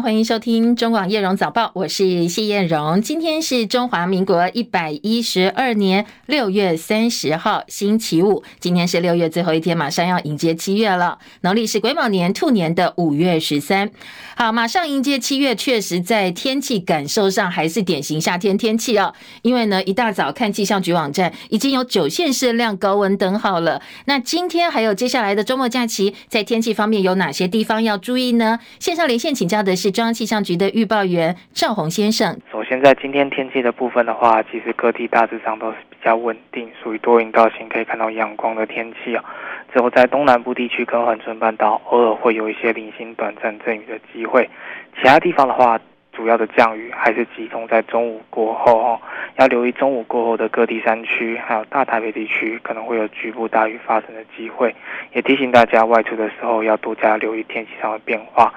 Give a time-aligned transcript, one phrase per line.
[0.00, 3.02] 欢迎收听中广叶荣早报，我是谢艳荣。
[3.02, 8.44] 今天是中华民国一百一十二年六月三十号，星期五。
[8.60, 11.18] 今天是六月最后一天，马上要迎接七月了。
[11.40, 13.90] 农历是癸卯年兔年的五月十三。
[14.36, 19.12] 好，马上迎接七月，确实在天气感受上还是典型夏天天气哦。
[19.42, 23.82] 因为呢，一大早看气象局网站，已经有九县市亮高温灯号了。
[24.04, 28.60] 那今天还有接下来的周末假期，在天气方面有哪些地方要注意呢？
[28.78, 29.87] 线上连线请教的是。
[29.90, 39.24] 中央气象局的预报员赵宏先生，首先在今天天气的部分的话，其实各地大致上都是比较稳定，属于多云到晴，可以看到阳光的天气啊。
[39.72, 44.48] 之后在东南部地区跟恒春半岛，偶尔会有一些零星短暂阵雨的机会。
[44.96, 45.78] 其他地方的话，
[46.12, 49.00] 主要的降雨还是集中在中午过后哦，
[49.36, 54.74] 要留意中午过后的各地山区，还有大台北地区可能会有局部大雨发生的机会。
[55.12, 58.52] 也提醒大家外出的时候要多加留意天气上的变化。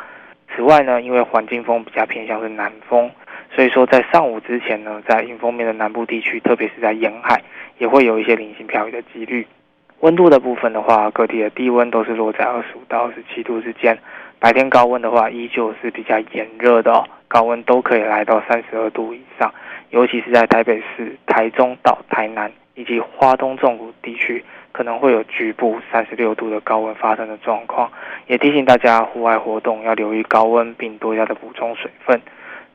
[0.56, 3.10] 此外呢，因为环境风比较偏向是南风，
[3.56, 7.42] 所以说在上午之前呢，在迎风面的南部地区，特别是在沿海，
[7.78, 9.48] 也会有一些零星飘雨的几率。
[10.02, 13.98] 温度的部分的话，各地的低温都是落在二十五到二十七度之间。
[14.40, 19.54] 白天高温的话，依旧是比较炎热的哦，高温都可以来到三十二度以上，
[19.92, 24.44] 尤其是在台北市、台中到台南以及花东纵谷地区。
[24.72, 27.92] 可能会有局部三十六度的高温发生的状况，
[28.28, 32.22] 也提醒大家户外活动要留意高温，并多加的补充水分。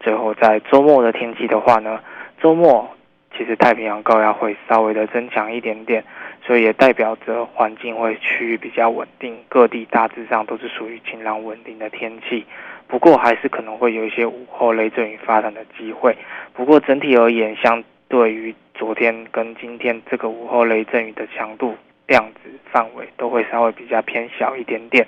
[0.00, 2.00] 最后，在周末的天气的话呢，
[2.41, 2.88] 周末
[3.36, 6.05] 其实太平洋高压会稍微的增强一点点，
[6.44, 12.44] 所以也代表着环境会趋于比较稳定，各地大致上都是属于晴朗稳定的天气。
[12.86, 16.16] 不过，还是可能会有一些午后雷阵雨发生的机会。
[16.53, 21.74] 不过整体而言，相对于昨天跟今天这个午后雷阵雨的强度。
[22.08, 25.04] 量子范围都会稍微比较偏小一点点，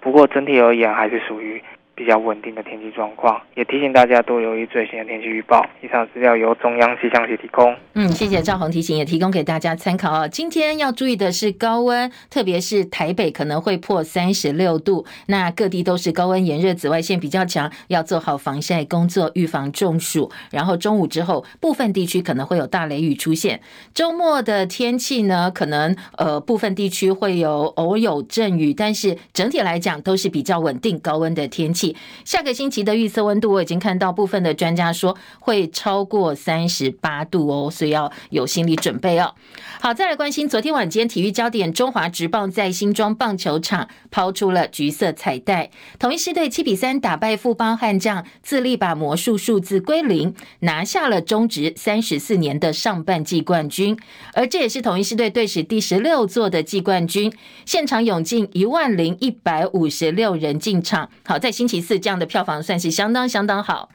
[0.00, 1.62] 不过整体而言还是属于
[1.98, 5.66] 比较稳定的天气状况，也提醒大家多留意最新的天气预报。
[5.82, 7.74] 以上资料由中央气象局提供。
[7.94, 10.28] 嗯，谢谢赵宏提醒，也提供给大家参考啊。
[10.28, 20.30] 今天要注意的是高温，特别是台北可能会破三十六度，那各地都是高温炎热，紫外线比较强，要做好防晒工作，预防中暑。
[20.52, 23.60] 然后中午之后，部分地区可能会有大雷雨出现。
[23.92, 31.87] 周末的天气呢，可能呃部分地区会有偶有阵雨，但是整体来讲都是比较稳定高温的天气。
[32.24, 39.34] 下个星期的预测温度，我已经看到部分的专家说会超过三十八度哦，所以要有心理准备哦。
[39.80, 53.96] 好，再来关心昨天晚间体育焦点，中华职棒在新庄棒球场抛出了橘色彩带，统一狮队七比三打败富邦悍将，自力把魔术数字归零，拿下了中职三十四年的上半季冠军，
[54.34, 57.32] 而这也是统一狮队队史第十六座的季冠军。
[57.64, 61.08] 现场涌进一万零一百五十六人进场。
[61.24, 61.77] 好，在星期。
[61.78, 63.88] 一次这样的票房算是相当相当好，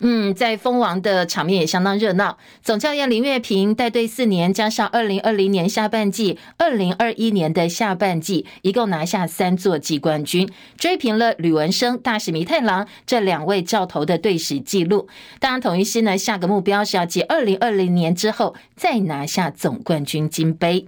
[0.00, 2.38] 嗯，在封王的场面也相当热闹。
[2.62, 10.48] 总教练林月平带队四年，加上二零二零年下半季、二零二一年的下半季，一共拿下三座季冠军，
[10.78, 15.08] 追平了吕文生、大使弥太郎这两位教头的队史纪录。
[15.38, 20.86] 当然，统一狮呢，下个目标是要继二零二零年之后再拿下总冠军金杯。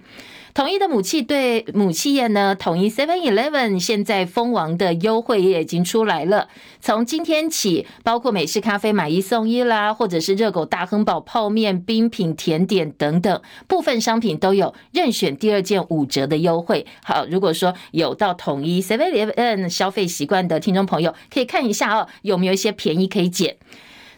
[0.59, 6.49] 统一的母企对母企业呢，统一 Seven Eleven 现在封王的优惠也已经出来了。
[6.81, 16.85] 从今天起，包括美式咖啡买一送一啦，或者是热狗大亨堡泡面、冰品、甜点等等，部分商品都有任选第二件五折的优惠。
[17.05, 23.55] 好，如果说有到统一 Seven Eleven 消费习惯的听众朋友，可以看一下哦，有没有一些便宜可以捡。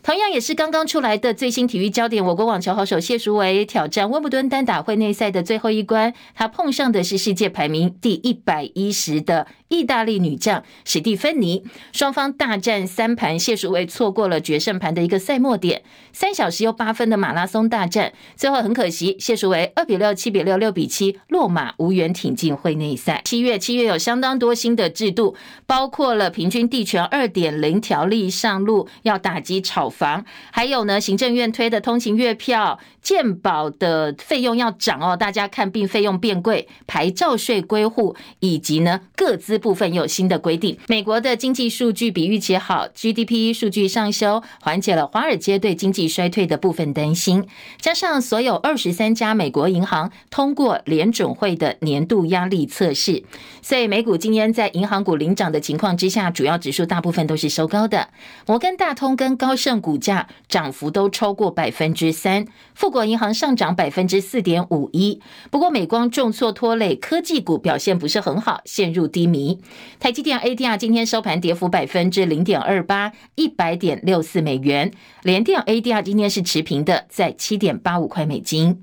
[0.03, 11.63] 同样也是刚刚出来的最新体育焦点，我国网球好手谢淑薇挑战温布顿单打会内赛的最后一关，她碰上的是世界排名第一百一十的意大利女将史蒂芬妮，
[11.93, 23.21] 双方大战三盘，谢淑薇错过了决胜盘的一个赛末点，三小时又八分的马拉松大战，最后很可惜，谢淑薇二比六、七比六、六比七落马，无缘挺进会内赛。
[23.23, 25.35] 七月七月有相当多新的制度，
[25.67, 40.77] 包括了平均地权二点零条例上路，要打击炒房，还有呢，行政院推的通勤月票、健保的费用要涨哦，大家看病费用变贵，牌照税归户，以及呢个资部分有新的规定。
[40.87, 47.45] 美国的经济数据比预期好，GDP 数据上修，缓解了华尔街对经济衰退的部分担心。
[47.79, 53.23] 加上所有二十三家美国银行通过联准会的年度压力测试，
[53.61, 58.07] 所以美股今天在银行股领涨的情况之下，主要指数大部分都是收高的。
[58.47, 59.80] 摩根大通跟高盛。
[59.81, 62.45] 股价涨幅都超过百分之三，
[62.75, 65.19] 富国银行上涨百分之四点五一。
[65.49, 69.59] 不过美光重挫拖累科技股表现不是很好，陷入低迷。
[69.99, 74.91] 台积电 ADR 今天收盘跌幅百分之零点二八，一百点六四美元。
[75.23, 78.81] 联电 ADR 今天是持平的，在七点八五块美金。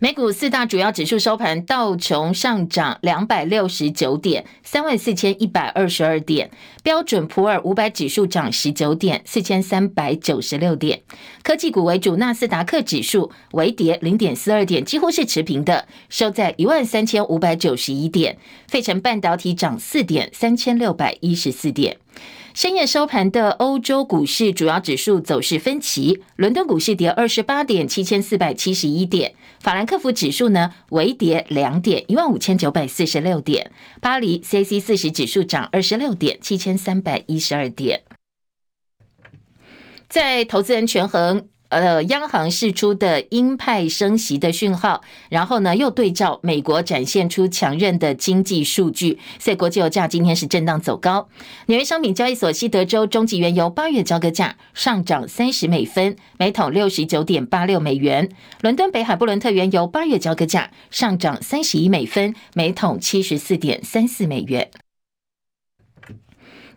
[0.00, 6.46] 美股四大主要指数收盘，道琼上涨两百六十九点，三万四千一百二十二点；
[6.84, 11.02] 标准普尔五百指数涨十九点，四千三百九十六点。
[11.42, 18.38] 科技股为主，纳斯达克指数微跌零点四二点，几乎是持平的，收在一万三千五百九十一点。
[18.68, 21.96] 费城半导体涨四点，三千六百一十四点。
[22.54, 29.30] 深夜收盘的欧洲股市主要指数走势分歧，伦敦股市跌二十八点，七千四百七十一点；
[29.60, 33.70] 法兰克福指数呢微跌两点，一万五千九百四十六点；
[34.00, 38.02] 巴黎 CAC 四十指数涨二十六点，七千三百一十二点。
[40.08, 41.48] 在投资人权衡。
[41.68, 51.28] 呃，央行释出的鹰派升息的讯号，然后呢，又对照美国展现出强韧的经济数据，所以国际油价今天是震荡走高。
[51.66, 58.26] 纽约商品交易所西德州中级原油八月交割价上涨三十美分，每桶六十九点八六美元；
[58.62, 64.70] 伦敦北海布伦特原油八月交割价上涨三十一美分，每桶七十四点三四美元。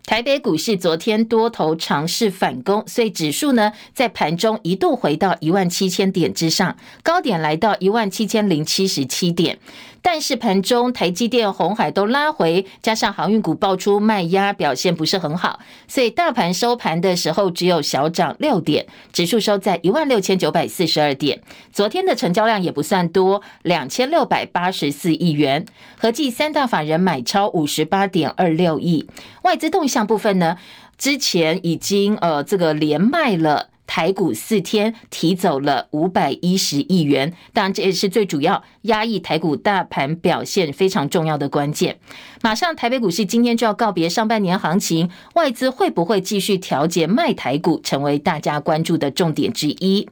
[0.04, 9.58] 台北股市昨天多头尝试反攻，所以指数呢在盘中一度回到一万七千点之上，高点来到一万七千零七十七点。
[10.02, 21.40] 但是盘中台积电、红海都拉回，加上航运股爆出卖压，表现不是很好，所以大盘收盘的时候只有小涨六点，指数收在一万六千九百四十二点。
[21.72, 25.64] 昨天的成交量也不算多，两千六百八十四亿元，
[25.96, 29.08] 合计三大法人买超五十八点二六亿。
[29.42, 30.58] 外资动向部分呢，
[30.98, 33.68] 之前已经呃这个连卖了。
[33.84, 41.98] 台股四天提走了五百一十亿元，当然这也是最主要压抑台股大盘表现非常重要的关键。
[42.42, 50.08] 马上台北股市今天就要告别上半年行情，外资会不会继续调节卖台股，成为大家关注的重点之一。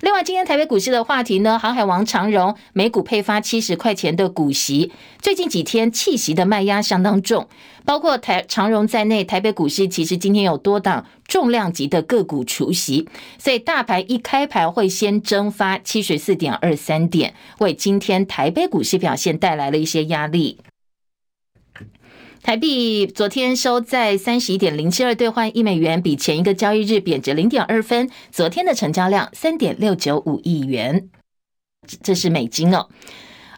[0.00, 7.48] 另外，今天台北股市的话题呢，航海王长荣每股配发七十块钱的股息，最近几天弃息的卖压相当重，
[7.86, 20.58] 包括台长荣在内，台北股市其实今天有多档重量级的个股除息，所以大盘一开盘会先蒸发七十四点二三点，为今天台北股市表现带来了一些压力。
[22.42, 28.10] 台币昨天收在三十一点零七二兑换一美元，比前一个交易日贬值零点二分。
[28.30, 31.08] 昨天的成交量三点六九五亿元，
[32.02, 32.90] 这是美金哦。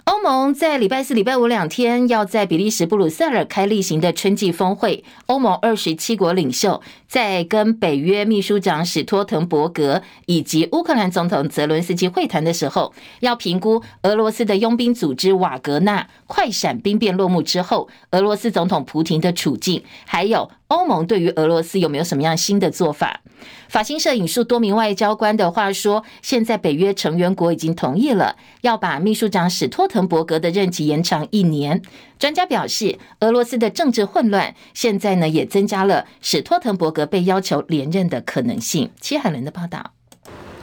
[0.07, 23.21] 欧盟在礼拜四、礼拜五两天要在比利时布鲁塞尔开例行的春季峰会，欧盟二十七国领袖在跟北约秘书长史托滕伯格以及乌克兰总统泽伦斯基会谈的时候，要评估俄罗斯的佣兵组织瓦格纳快闪兵变落幕之后，俄罗斯总统普廷的处境，还有欧盟对于俄罗斯有没有什么样新的做法。
[23.69, 31.83] 法新社引述多名外交官的话说，现在北约成员国已经同意了，要把秘书长史托滕伯格的任期延长一年。
[32.19, 38.91] 专家表示，俄罗斯的政治混乱现在呢，也增加了史托滕伯格被要求连任的可能性。
[39.01, 39.96] 齐海伦的报道。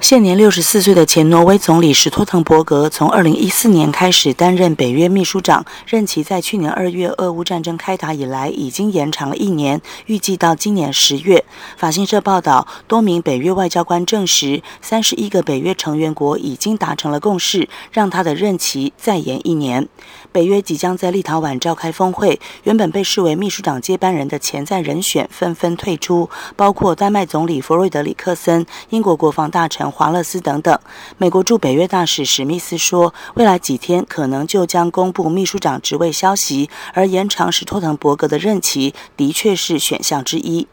[0.04, 11.46] 现年六十四岁的前挪威总理史托滕伯格，从二零一四年开始担任北约秘书长，任期在去年二月俄乌战争开打以来已经延长了一年，预计到今年十月。
[11.77, 19.88] 法新社报道，多名北约外交官证实，三十一个北约成员国已经达成了共识，让他的任期再延一年。
[20.34, 29.90] 北约即将在立陶宛召开峰会，原本被视为秘书长接班人的潜在人选纷纷退出，包括丹麦总理弗瑞德里克森、英国国防大臣。
[29.94, 30.80] 华勒斯等等，
[31.20, 40.68] 美国驻北约大使史密斯说，未来几天可能就将公布秘书长职位消息，而延长史托滕伯格的任期的确是选项之一。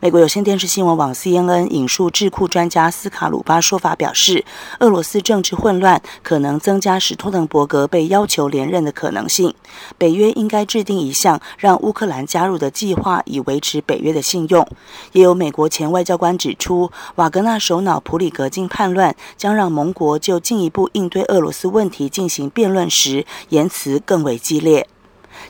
[0.00, 4.44] 美国有线电视新闻网 CNN 引述智库专家斯卡鲁巴说法表示，
[4.80, 9.54] 俄罗斯政治混乱可能增加史托滕伯格被要求连任的可能性。
[9.96, 14.68] 北约应该制定一项让乌克兰加入的计划，以维持北约的信用。
[15.12, 24.86] 也有美国前外交官指出，瓦格纳首脑普里格金叛乱将让盟国就进一步应对俄罗斯问题进行辩论时言辞更为激烈。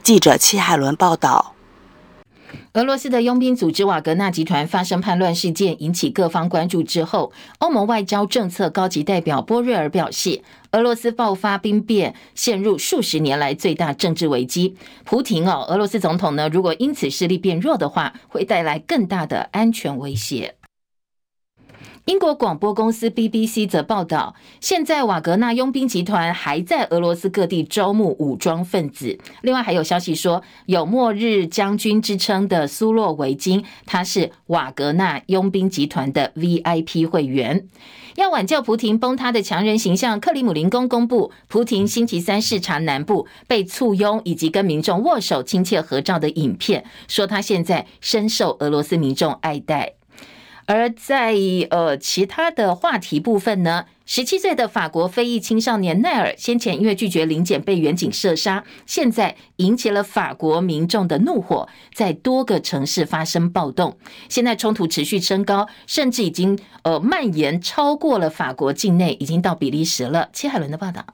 [0.03, 1.56] 记者戚海伦报道。
[2.77, 10.43] 俄罗斯的佣兵组织瓦格纳集团发生叛乱事件，引起各方关注之后，欧盟外交政策高级代表波瑞尔表示，
[10.73, 14.77] 俄罗斯爆发兵变，陷入数十年来最大政治危机。
[15.05, 20.57] 普廷哦，俄罗斯总统呢，如果因此势力变弱的话，会带来更大的安全威胁。
[22.07, 29.19] 英国广播公司 BBC 则报道，现在瓦格纳佣兵集团还在俄罗斯各地招募武装分子。
[29.43, 37.67] 另外还有消息说，有“末日将军”之称的苏洛维金，他是瓦格纳佣兵集团的 VIP 会员。
[38.15, 49.95] 要挽救普廷崩塌的强人形象，克里姆林宫公布，普廷星期三视察南部被簇拥以及跟民众握手亲切合照的影片，说他现在深受俄罗斯民众爱戴。
[50.67, 51.35] 而在
[51.71, 63.97] 呃其他的话题部分呢，十七岁的法国非裔青少年奈尔先前因为拒绝临检被员警射杀，现在引起了法国民众的怒火，在多个城市发生暴动，
[64.29, 70.31] 现在冲突持续升高，甚至已经呃蔓延超过了法国境内，已经到比利时了。
[70.33, 71.07] 戚海伦的报道。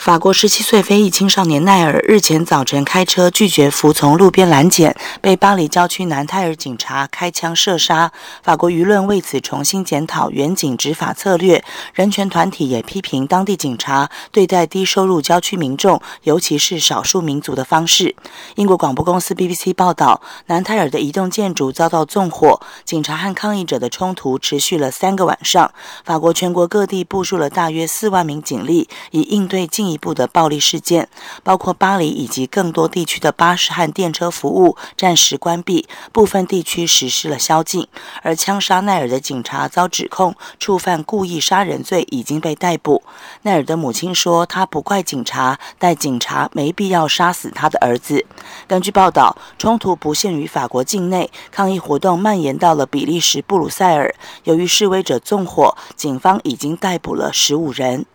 [0.00, 8.10] 法国十七岁非裔青少年奈尔日前早晨开车拒绝服从路边拦检，被巴黎郊区南泰尔警察开枪射杀。
[8.42, 18.16] 法国舆论为此重新检讨远警执法策略，人权团体也批评当地警察对待低收入郊区民众，尤其是少数民族的方式。
[18.54, 25.70] 英国广播公司 BBC 报道，南泰尔的一栋建筑遭到纵火，警察和抗议者的冲突持续了三个晚上。
[26.06, 31.08] 法国全国各地部署了大约四万名警力，以应对进一步的暴力事件，
[31.42, 37.86] 包括巴黎以及更多地区的巴士和电车服务暂时关闭，部分地区实施了宵禁。
[38.22, 43.02] 而枪杀奈尔的警察遭指控触犯故意杀人罪，已经被逮捕。
[43.42, 48.24] 奈尔的母亲说，她不怪警察，但警察没必要杀死他的儿子。
[48.66, 54.14] 根据报道，冲突不限于法国境内，抗议活动蔓延到了比利时布鲁塞尔。
[54.44, 58.06] 由于示威者纵火，警方已经逮捕了十五人。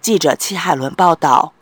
[0.00, 1.52] 记者戚海伦报道。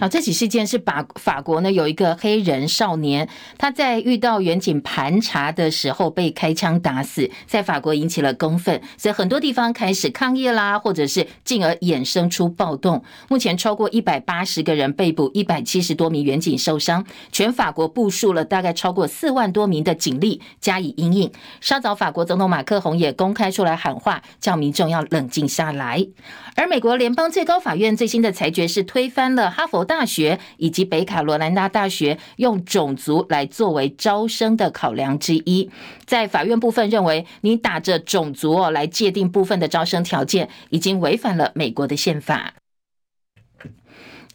[0.00, 3.28] 好，这起事件是法法国呢，有一个黑人少年，
[3.58, 13.02] 他在遇到远警盘查的时候被开枪打死，在法国引起了公愤，所以很多地方开始抗议啦，或者是进而衍生出暴动。
[13.28, 21.28] 目前超过一百八十个人被捕，一百七十多名远警受伤，全法国部署了大概超过四万多名的警力加以应应。
[21.60, 26.06] 稍早，法国总统马克宏也公开出来喊话，叫民众要冷静下来。
[26.54, 35.68] 而美国联邦最高法院最新的裁决是推翻了哈佛大学以及北卡罗来纳大学用种族来作为招生的考量之一，
[36.04, 42.54] 在法院部分认为，你打着种族哦来界定部分的招生条件，已经违反了美国的宪法。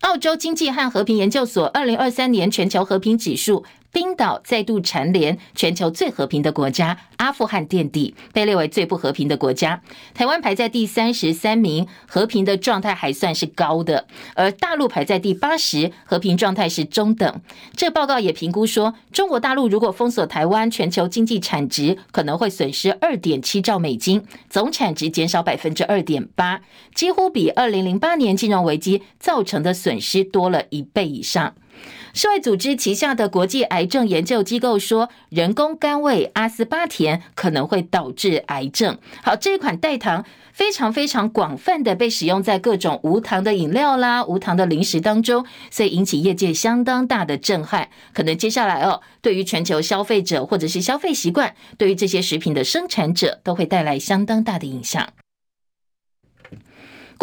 [0.02, 3.64] 澳洲经济和和平研究所二零二三年全球和平指数。
[3.94, 9.80] 冰岛再度蝉联全球最和平的国家，阿富汗垫底，被列为最不和平的国家。
[10.16, 17.42] 台湾排在第三十三名，和平的状态还算是高的，而大陆排在第八十，和平状态是中等。
[17.76, 26.62] 这报告也评估说，中国大陆如果封锁台湾，全球经济产值可能会损失二点七兆美金，总产值减少百分之二点八，
[26.96, 31.54] 几乎比二零零八年金融危机造成的损失多了一倍以上。
[32.16, 39.00] 世卫组织旗下的国际癌症研究机构说，人工甘味阿斯巴甜可能会导致癌症。
[39.24, 47.90] 好，这一款代糖非常非常广泛的被使用在各种无糖的饮料啦、无糖的零食当中，所以引起业界相当大的震撼。
[48.14, 55.10] 可能接下来哦，对于全球消费者或者是消费习惯，对于这些食品的生产者，都会带来相当大的影响。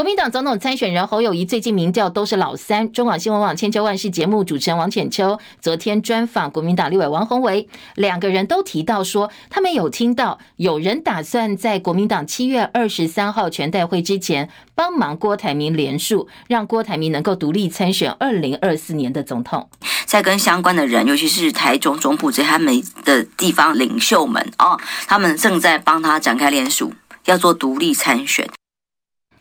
[0.01, 2.91] 国民党总统参选人侯友宜最近民调都是老三。
[2.91, 19.69] 中广新闻网千秋万世节目主持人王浅秋昨天专访国民党立委王宏维，两个人都提到说，他们有听到有人打算在国民党七月二十三号全代会之前帮忙郭台铭连署，让郭台铭能够独立参选二零二四年的总统。
[20.07, 26.91] 在跟相关的人，尤其是台中中部这些他们的地方领袖们哦，他们正在帮他展开连署，
[27.27, 28.49] 要做独立参选。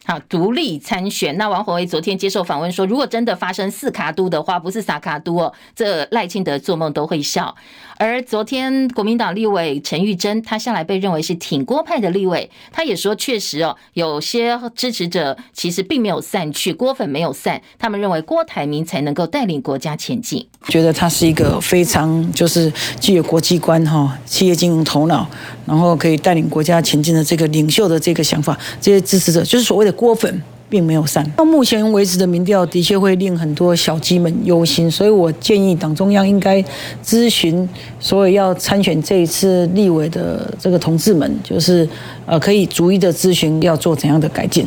[0.09, 1.37] 好，独立参选。
[1.37, 7.55] 那王鸿薇昨天接受访问说，如果真的发生四卡都的话，不是撒卡都哦，这赖清德做梦都会笑。
[7.99, 20.47] 而昨天国民党立委陈玉珍，他向来被认为是挺郭派的立委，他也说，确实哦，有些支持者其实并没有散去，郭粉没有散，他们认为郭台铭才能够带领国家前进。
[20.69, 25.27] 觉得他是一个非常就是具有国际观哈，企业经营头脑，
[25.67, 29.93] 然后可以带领国家前进的这个领袖的这个想法，这些支持者就是所谓的。
[29.99, 31.29] 郭粉并没有散。
[31.31, 36.63] 到目前为止的民调的确会令很多小鸡们忧心，所以我建议党中央应该
[37.03, 37.67] 咨询
[37.99, 41.85] 所有要参选这一次立委的这个同志们，就是
[42.25, 44.65] 呃可以逐一的咨询要做怎样的改进。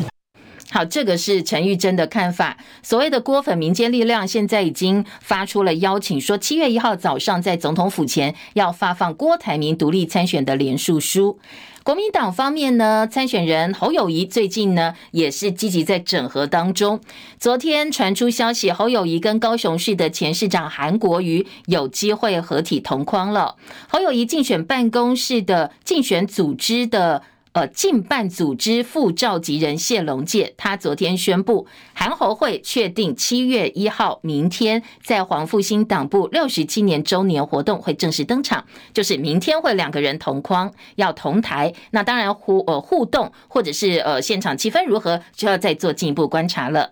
[0.71, 2.59] 好，这个是陈玉珍的看法。
[2.83, 11.39] 所谓的郭粉民间力量现在已经发出了邀请，说七月一号早上在总统府前要发放郭台铭独立参选的联署书。
[11.85, 17.01] 国民党方面呢，参选人侯友谊最近呢也是积极在整合当中。
[17.41, 23.57] 昨天传出消息，侯友谊跟高雄市的前市长韩国瑜有机会合体同框了。
[23.89, 27.23] 侯友谊竞选办公室的竞选组织的。
[27.53, 41.75] 呃，竞办组织副召集人谢龙介，他昨天宣布，韩侯会确定七月一号，明天在黄复兴党部六十七年周年活动会正式登场，就是明天会两个人同框，要同台。
[41.91, 46.91] 那当然互呃互动或者是呃现场气氛如何，就要再做进一步观察了。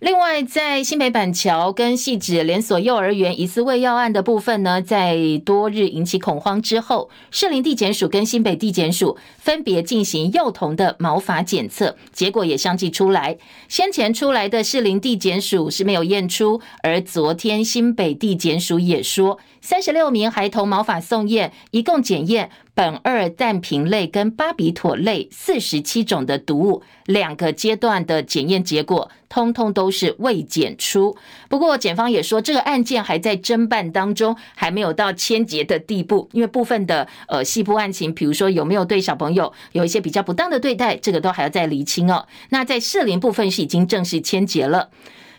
[0.00, 13.38] 另外，在新北板桥跟汐止连锁幼儿园疑似喂药案的部分呢，在多日引起恐慌之后，士林地检署跟新北地检署分别进行幼童的毛发检测，结果也相继出来。
[13.68, 22.50] 先前出来的士林地检署是没有验出，而昨天新北地检署也说，三十六名孩童毛发送验，一共检验。
[22.76, 31.16] 苯二氮平类跟巴比妥类四十七种的毒物，两个阶段的检验结果，通通都是未检出。
[31.48, 36.28] 不过检方也说，这个案件还在侦办当中，还没有到签结的地步。
[36.32, 42.26] 因为部分的呃细部案情，比如说有没有对小朋友有一些比较不当的对待，这个都还要再厘清哦。
[42.50, 44.90] 那在涉林部分是已经正式签结了。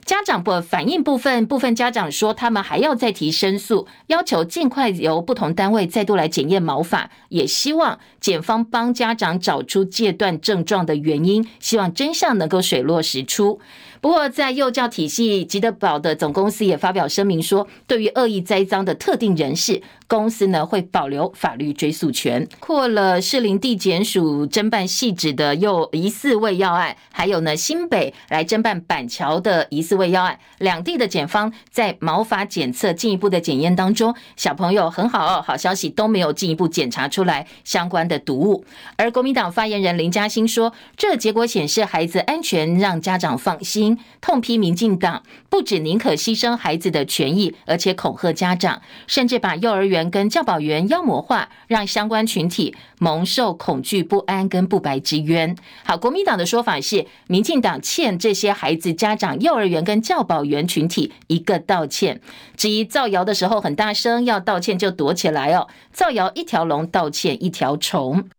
[0.06, 13.60] 家长不反映部分，部分家长说他们还要再提申诉，要求尽快由不同单位再度来检验毛发，也希望检方帮家长找出戒断症状的原因，希望真相能够水落石出。
[14.06, 22.48] 不过，在幼教体系吉德堡的总公司也发表声明说，对于恶意栽赃的特定人士，公司呢会保留法律追诉权。
[22.60, 38.64] 扩了士林地检署侦办细致的幼疑似喂药案，还有呢新北来侦办板桥的疑似喂药案，两地的检方在毛发检测进一步的检验当中，小朋友很好哦，好消息都没有进一步检查出来相关的毒物。
[38.98, 43.95] 而国民党发言人林嘉欣说，这结果显示孩子安全，让家长放心。
[44.22, 55.56] 痛批民进党不止宁可牺牲孩子的权益，而且恐吓家长，甚至把幼儿园跟教保员妖魔化，让相关群体蒙受恐惧、不安跟不白之冤。
[55.84, 62.22] 好，国民党的说法是，民进党欠这些孩子家长、幼儿园跟教保员群体一个道歉。
[62.58, 68.30] 至于造谣的时候很大声，要道歉就躲起来哦，造谣一条龙，道歉一条虫。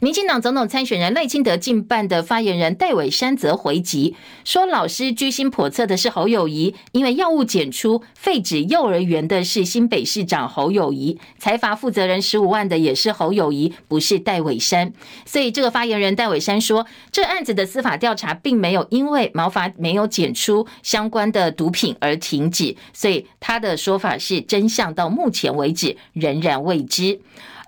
[0.00, 14.92] 民进党总统参选人赖清德近办的发言人戴伟山则回击说：“老师居心叵测的是侯友宜，因为药物检出废止幼儿园的是新北市长侯友宜，裁罚负责人十五万的也是侯友宜，不是戴伟山。
[15.26, 27.18] 所以这个发言人戴伟山说，这案子的司法调查并没有因为毛发没有检出相关的毒品而停止，所以他的说法是真相到目前为止仍然未知。”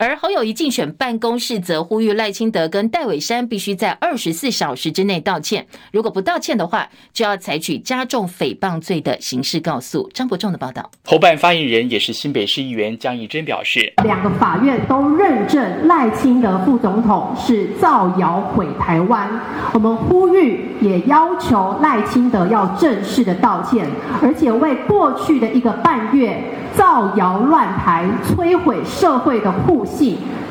[0.00, 10.08] 而侯友谊竞选办公室则呼吁赖清德跟戴伟山必须在二十四小时之内道歉，如果不道歉的话，就要采取加重诽谤罪的刑事告诉。
[10.14, 10.90] 张伯仲的报道。
[11.04, 19.28] 侯办发言人也是新北市议员江宜珍表示，两个法院都认证赖清德副总统是造谣毁台湾，
[19.74, 23.86] 我们呼吁也要求赖清德要正式的道歉，
[24.22, 26.42] 而且为过去的一个半月
[26.74, 29.89] 造谣乱台、摧毁社会的互。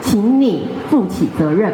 [0.02, 1.74] 请你负起责任。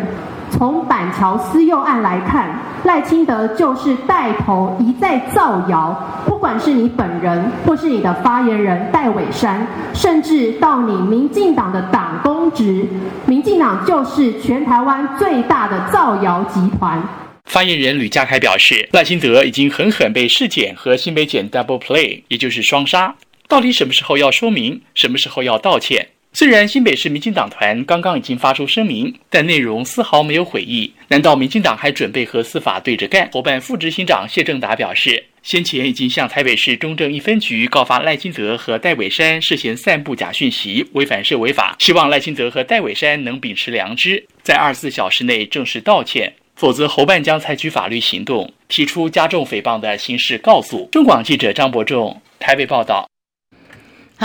[0.52, 12.86] 从板桥私幼案来看，赖清德就是带头一再造谣，不管是你本人，或是你的发言人戴伟山，甚至到你民进党的党公职，
[13.26, 17.02] 民进党就是全台湾最大的造谣集团。
[17.46, 23.14] 发言人吕家凯表示，赖清德已经狠狠被市检和新北检 double play，也就是双杀。
[23.48, 26.08] 到底什么时候要说明，什么时候要道歉？
[26.38, 30.92] 虽然新北市民进党团刚刚已经发出声明，但内容丝毫没有悔意。
[31.08, 33.30] 难道民进党还准备和司法对着干？
[33.32, 41.78] 侯办副执行长谢正达表示，先前已经向台北市中正一分局告发赖清德和戴伟山涉嫌散布假讯息，违反社违法。
[41.80, 50.90] 希望赖清德和戴伟山能秉持良知，在二十四小时内正式道歉，否则侯办将采取法律行动，提出加重诽谤的刑事告诉。
[50.92, 53.08] 中广记者张伯仲台北报道。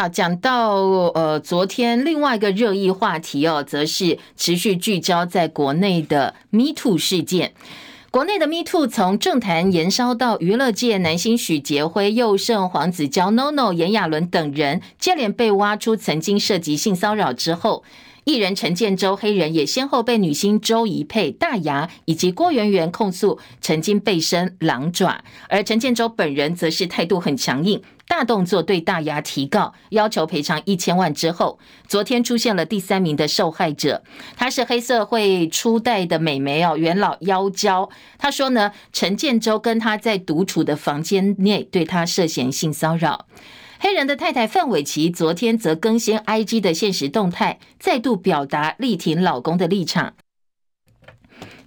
[0.00, 0.76] 好，讲到
[1.14, 7.52] 呃，昨天另外一个热议话题哦，则是持续聚焦在国内的 Me Too 事件。
[8.10, 17.84] 国内的 Me Too 从政坛延烧到娱乐界，男星许杰辉、宥胜、黄子佼、NONO、炎亚纶等人接连被挖出曾经涉及性骚扰之后。
[18.24, 27.82] 艺人陈建州黑人也先后被女星周宜佩、大牙以及郭圆圆控诉曾经被伸狼爪，而陈建州本人则是态度很强硬。
[28.10, 34.02] 大动作对大牙提告，要求赔偿一千万之后，昨天出现了第三名的受害者，
[34.36, 37.88] 她是黑社会初代的美眉哦，元老妖娇。
[38.18, 43.26] 她说呢，陈建州跟她在独处的房间内对她涉嫌性骚扰。
[43.78, 50.14] 黑人的太太范玮琪昨天则更新 IG 的限时动态，再度表达力挺老公的立场。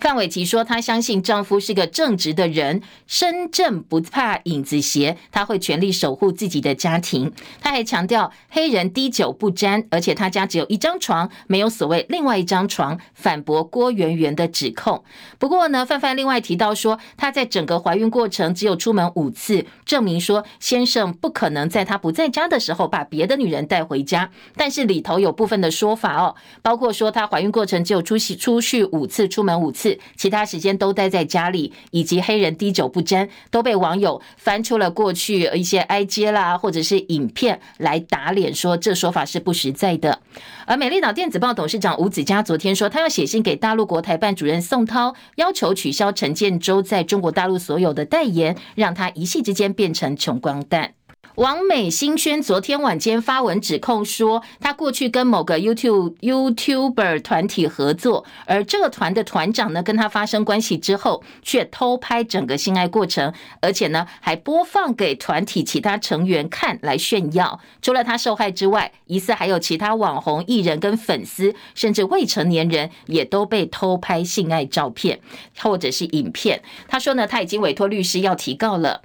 [0.03, 7.31] 范玮琪说：“她相信丈夫是个正直的人，身正不怕影子斜，她会全力守护自己的家庭。”
[7.63, 15.01] 她还强调，黑人滴酒不沾，而且她家只有一张床，没有所谓另外一张床，反驳郭圆圆的指控。
[15.39, 24.29] 不过呢，范范另外提到说，她在整个怀孕过程只有出门五次，证明说先生不可能在她不在家的时候把别的女人带回家。
[24.57, 29.92] 但是里头有部分的说法哦，包括说她怀孕过程只有出席出去五次，出门五次。
[30.15, 40.19] 其他时间都待在家里，以及黑人滴酒不沾，都被网友翻出了过去一些 IG 啦，或者是影片来打脸，说这说法是不实在的。
[40.65, 50.93] 而美丽岛电子报董事长吴子嘉昨天说，他要写信给大陆国台办主任宋涛，要求取消陈建州在中国大陆所有的代言，让他一夕之间变成穷光蛋。
[51.35, 67.59] 王美新宣昨天晚间发文指控说，他过去跟某个 YouTube YouTuber 团体合作，而这个团的团长呢，跟他发生关系之后，却偷拍整个性爱过程，而且呢，还播放给团体其他成员看来炫耀。
[67.81, 75.19] 除了他受害之外，疑似还有其他网红艺人跟粉丝，甚至未成年人也都被偷拍性爱照片
[75.57, 76.61] 或者是影片。
[76.87, 79.01] 他说呢，他已经委托律师要提告了。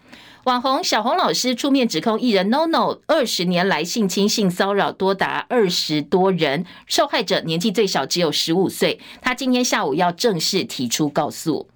[0.49, 8.99] 网红小红老师出面指控艺人 NONO 二十年来性侵、性骚扰多达二十多人，受害者年纪最小只有十五岁。
[9.21, 11.69] 他今天下午要正式提出告诉。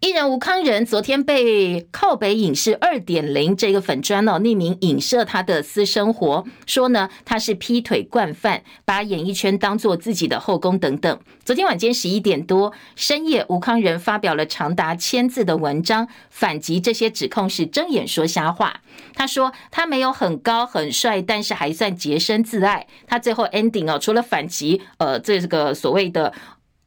[0.00, 11.18] 艺人吴康仁昨天被靠北影视二点零这个粉砖哦匿名影射他的私生活，说呢他是劈腿惯犯，把演艺圈当做自己的后宫等等。
[11.44, 18.80] 昨天晚间十一点多深夜，吴康仁发表了长达千字的文章，反击这些指控是睁眼说瞎话。
[19.14, 22.86] 他说他没有很高很帅，但是还算洁身自爱。
[23.08, 26.32] 他最后 ending 哦，除了反击呃这个所谓的。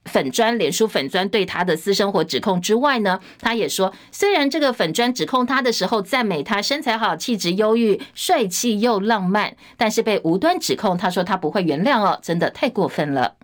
[0.06, 13.36] 粉砖、脸书粉砖对他的私生活指控之外呢，他也说，虽然这个粉砖指控他的时候赞美他身材好、气质忧郁、帅气又浪漫，但是被无端指控，他说他不会原谅哦，真的太过分了。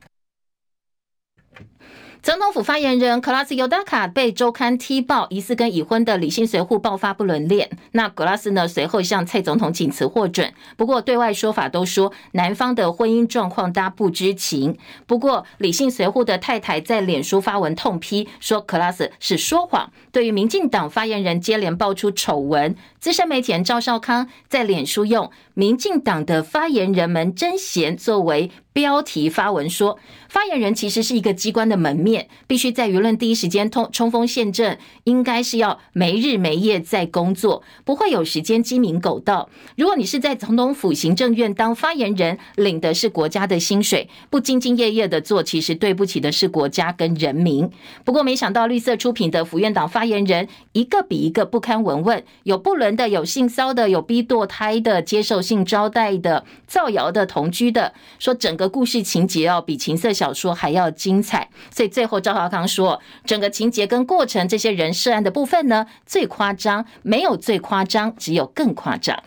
[2.23, 14.77] 总统府发言人 Glass Yodaka 被周刊踢爆疑似跟已婚的李姓随扈爆发不伦恋，那 Glass 呢随后向蔡总统请辞获准，不过对外说法都说男方的婚姻状况大家不知情。
[15.05, 19.91] 不过李姓随扈的太太在脸书发文痛批说 Glass 是说谎。
[20.17, 28.49] 对于民进党发言人接连爆出丑闻，资深媒体人赵少康在脸书用民进党的发言人们真闲作为。
[28.73, 29.97] 标题发文说，
[30.29, 39.49] 发言人其实是一个机关的门面，必须在舆论第一时间通冲锋陷阵，应该是要没日没夜在工作，不会有时间鸡鸣狗盗。
[39.77, 47.67] 如果你是在总统府行政院当发言人，领的是国家的薪水，不兢兢业业的做，其实对不起的是国家跟人民。
[48.05, 58.67] 不过没想到绿色出品的府院党发言人一个比一个不堪文问，有不伦的，有性骚的，有逼堕胎的，接受性招待的，造谣的，同居的，说整个。
[58.77, 69.17] 故事情节哦，比情色小说还要精彩，所以最后赵华康说，整个情节跟过程，这些人涉案的部分呢，最夸张，没有最夸张，只有更夸张。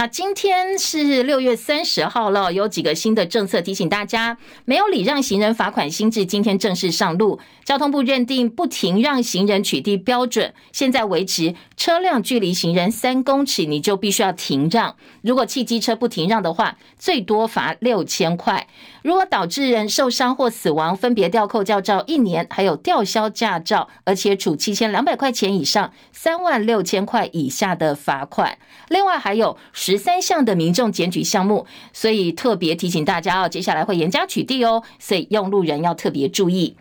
[0.00, 7.38] 那今天是六月三十号了，有几个新的政策提醒大家：没有礼让行人罚款新制今天正式上路。
[7.66, 14.96] 交通部认定不停让行人取缔标准，现在维持车辆距离行人三公尺，你就必须要停让。
[15.20, 18.68] 如果汽机车不停让的话，最多罚六千块。
[19.02, 28.58] 如果导致人受伤或死亡，分别吊扣驾照一年，还有吊销驾照，而且处七千两百块钱以上三万六千块以下的罚款。
[28.88, 36.76] 另外还有十三项的民众检举项目，所以特别提醒大家哦，接下来会严加取缔哦，所以用路人要特别注意。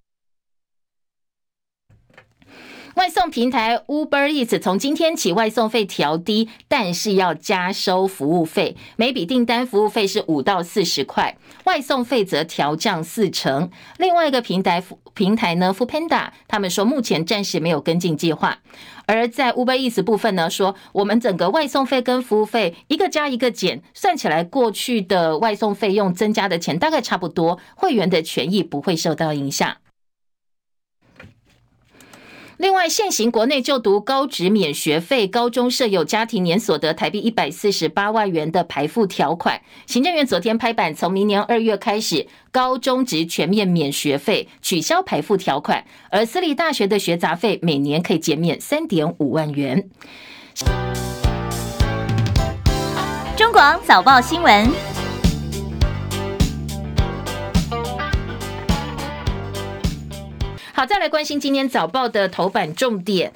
[3.00, 13.70] 外送平台 Uber Eats 从今天起外送费调低，但是要加收服务费，每笔订单服务费是五到四十块，外送费则调降四成。
[14.00, 14.84] 另外一个平台
[15.14, 18.58] 平台呢，Foodpanda 他们说目前暂时没有跟进计划。
[19.06, 29.78] 而在 Uber Eats 部分呢，说我们整个外送费跟服务费一个加一个减，算起来过去的外送费用增加的钱大概差不多，会员的权益不会受到影响。
[32.60, 39.62] 另外，现行国内就读高职免学费，高中设有家庭年所得台币一百四十八万元的排付条款。
[39.86, 49.90] 行政院昨天拍板，从明年二月开始，高中职全面免学费，取消排付条款，而私立大学的学杂费每年可以减免三点五万元。
[53.38, 54.89] 中广早报新闻。
[60.80, 63.34] 好，再来关心今天早报的头版重点。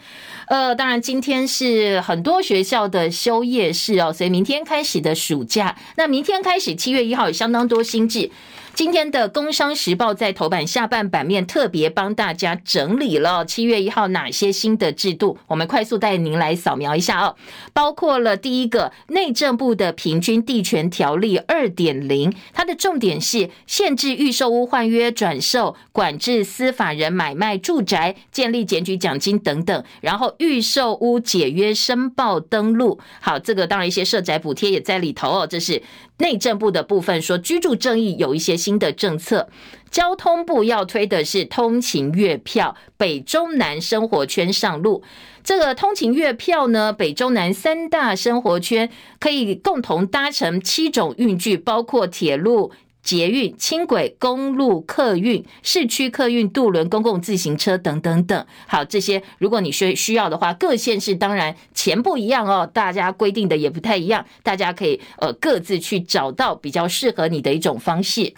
[0.47, 8.32] 呃，当然今天是很多学校的休业式哦，所以明天开始的暑假，那明天开始七月一号有相当多新制。
[8.75, 17.36] 今天的《工商时报》在头版下半版面特别帮大家整理了七月一号哪些新的制度，我们快速带您来扫描一下哦。
[17.71, 32.99] 包括了第一个内政部的平均地权条例二点零，它的重点是限制预售屋换约转售、管制司法人买卖住宅、建立检举奖金等等，然后预售屋解约申报登录。
[33.21, 35.83] 好，这个当然一些社宅补贴也在里头哦，这是。
[36.17, 39.49] 内政部的部分说，居住正义有一些新的政策。
[39.89, 45.04] 交通部要推的是通勤月票，北中南生活圈上路。
[45.43, 52.71] 这个通勤月票呢，北中南三大生活圈可以共同搭乘七种运具，包括铁路。
[53.03, 58.45] 捷运、轻轨、公路客运、市区客运、渡轮、公共自行车等等等。
[58.65, 68.33] 好，这些如果你需需要的话，各县市当然钱不一样哦，大家规定的也不太一样，大家可以呃各自去找到比较适合你的一种方式。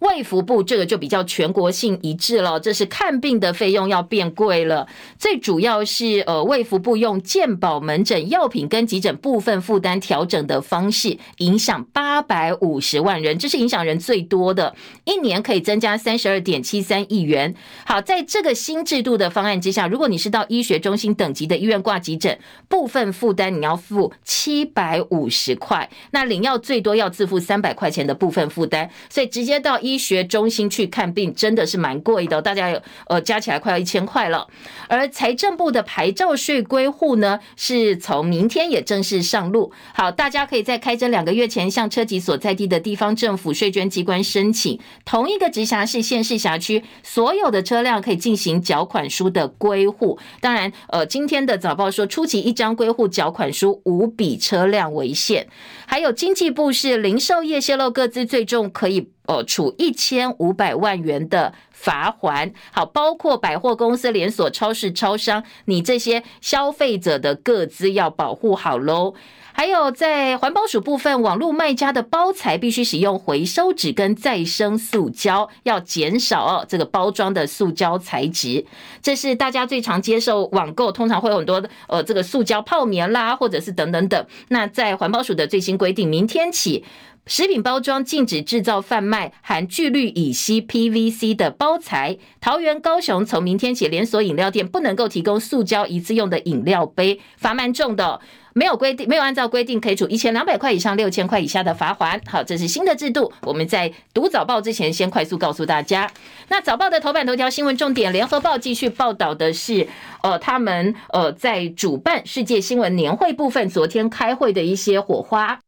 [0.00, 4.86] 卫福部这个就比较全国性一致了，这是看病的费用要变贵了。
[5.18, 17.54] 最主要是呃，卫福部用健保门诊药品跟急诊部分负担调整的方式，影响八百五十万人，这是影响人最多的，一年可以增加三十二点七三亿元。
[17.86, 34.48] 好，在这个新制度的方案之下，如果你是到医学中心等级的医院挂急诊，部分负担你要付七百五十块，那领药最多要自付三百块钱的部分负担，所以直接到医学中心去看病真的是蛮贵的，大家有呃加起来快要一千块了。
[34.88, 39.70] 而财政部的牌照税归户呢，是从明天也正式上路。
[39.92, 50.18] 好，大家可以在开征两个月前向车籍所在地的地方政府税捐机关申请，同一个直辖市、县市辖区所有的车辆可以进行缴款书的归户。
[50.40, 55.48] 当然，呃，今天的早报说，初期一张归户缴款书五笔车辆为限。
[55.86, 59.13] 还有经济部是零售业泄露个资，最重可以。
[59.26, 62.52] 哦，处一千五百万元的罚还。
[62.72, 69.14] 好，包括百货公司、连锁超市、超商，你这些消费者的各资要保护好喽。
[69.56, 78.66] 还有在环保署部分，网络卖家的包材必须使用回收纸跟再生塑胶，要减少哦这个包装的塑胶材质。
[79.00, 84.26] 这是大家最常接受网购，通常会有很多呃这个塑胶泡棉啦，或者是等等等。
[84.48, 86.84] 那在环保署的最新规定，明天起。
[87.26, 92.18] 食品包装禁止制造贩卖含聚氯乙烯 PVC 的包材。
[92.38, 98.20] 桃园、高雄从明天起，连锁饮料店不能够提供塑胶一次用的饮料杯，罚蛮重的。
[98.54, 102.20] 没有规定，没有按照规定，可以处一千两百块以上六千块以下的罚款。
[102.26, 103.32] 好，这是新的制度。
[103.42, 106.10] 我们在读早报之前，先快速告诉大家。
[106.48, 109.88] 那早报的头版头条新闻重点，联合报继续报道的是，
[110.22, 115.58] 呃，他们呃在主办世界新闻年会部分，昨天开会的一些火花。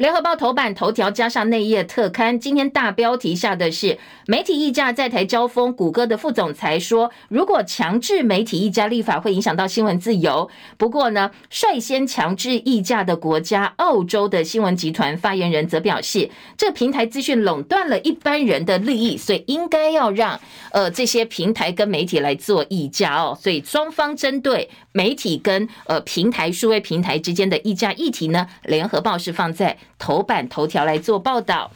[0.00, 5.70] 联合报头版头条加上内页特刊，今天大标题下的是媒体议价在台交锋。
[5.76, 10.48] 谷歌的副总裁说，如果强制媒体议价立法会影响到新闻自由。
[10.78, 20.40] 不过呢，率先强制议价的国家澳洲的新闻集团发言人则表示，这平台资讯垄断了一般人的利益，所以应该要让
[20.72, 23.36] 呃这些平台跟媒体来做议价哦。
[23.38, 29.76] 所以双方针对媒体跟呃平台数位平台之间的议价议题呢，联合报是放在。
[29.98, 31.70] 头版头条来做报道。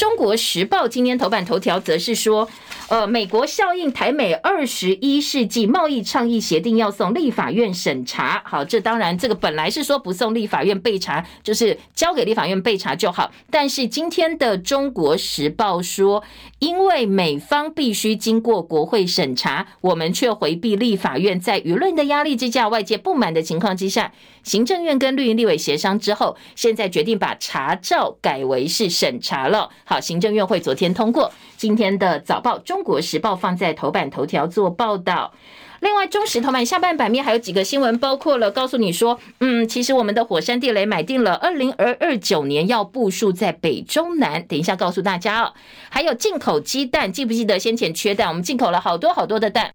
[0.00, 2.48] 中国时报今天头版头条则是说，
[2.88, 8.42] 呃，美国效应台美二十一世纪贸易倡议协定要送立法院审查。
[8.46, 13.30] 好，这当然这个本来是说不送立法院备查，就是交给立法院备查就好。
[13.50, 16.24] 但是今天的中国时报说，
[16.60, 24.10] 因为美方必须经过国会审查，我们却回避立法院，在舆论的压力之下，外界不满的情况之下，
[24.42, 29.68] 行政院跟绿营立委协商之后，现在决定把查照改为是审查了。
[29.90, 31.32] 好，行政院会昨天通过。
[31.56, 35.34] 今天的早报《中国时报》放在头版头条做报道。
[35.80, 44.46] 另外，中石头版下半版面还有几个新闻，包括了告诉你说，嗯，其实我们的火山地雷买定了，二零二九年要部署在北中南。
[44.46, 45.54] 等一下告诉大家哦。
[45.88, 49.72] 还有进口鸡蛋，记不记得先前缺蛋，我们进口了好多好多的蛋。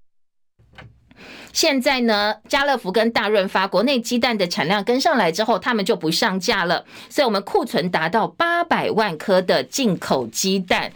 [1.55, 10.91] 现在呢，家乐福跟大润发国内鸡蛋的产量跟上来之后，他们就不上架了，所以我们库存达到八百万颗的进口鸡蛋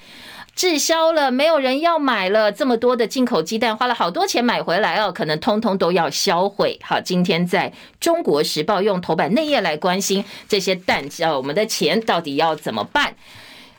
[0.54, 2.52] 滞销了，没有人要买了。
[2.52, 6.78] 这么多的进口鸡蛋，花了好多钱买回来哦，可能通通都要销毁。
[6.84, 13.16] 好，今天在中国时报用头版内页来关心这些蛋，叫，我们的钱到底要怎么办？